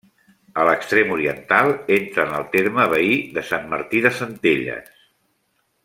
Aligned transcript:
A 0.61 0.63
l'extrem 0.67 1.11
oriental, 1.15 1.69
entra 1.97 2.25
en 2.29 2.33
el 2.39 2.47
terme 2.55 2.89
veí 2.95 3.15
de 3.37 3.47
Sant 3.51 3.71
Martí 3.75 4.03
de 4.07 4.15
Centelles. 4.23 4.93